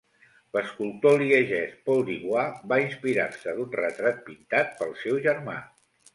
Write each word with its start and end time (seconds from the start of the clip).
L'escultor 0.57 1.17
liegès 1.21 1.75
Paul 1.89 2.01
Du 2.07 2.15
Bois 2.23 2.57
va 2.73 2.81
inspirar-se 2.85 3.55
d'un 3.61 3.77
retrat 3.83 4.17
pintat 4.33 4.77
pel 4.83 4.99
seu 5.05 5.23
germà. 5.29 5.61